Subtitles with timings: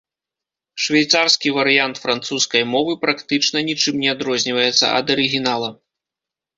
[0.85, 5.69] Швейцарскі варыянт французскай мовы практычна нічым не адрозніваецца ад арыгінала.